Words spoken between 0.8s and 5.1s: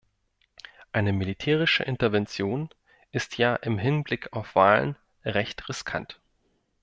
Eine militärische Intervention ist ja im Hinblick auf Wahlen